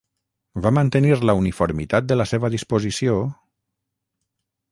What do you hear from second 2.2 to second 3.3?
seva disposició...